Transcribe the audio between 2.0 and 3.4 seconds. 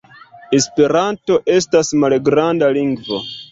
malgranda lingvo.